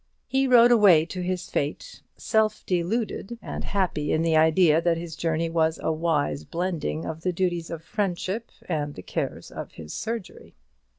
[0.25, 5.15] He rode away to his fate, self deluded, and happy in the idea that his
[5.15, 9.93] journey was a wise blending of the duties of friendship and the cares of his
[9.93, 10.55] surgery.